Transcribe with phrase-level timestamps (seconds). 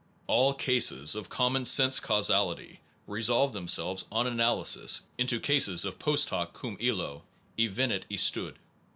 [0.25, 6.55] All cases of common sense causality resolve themselves, on analysis, into cases of post hoc,
[6.59, 7.21] cum illo,
[7.59, 8.55] evenit istud.